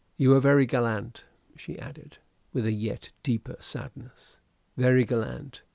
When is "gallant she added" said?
0.65-2.17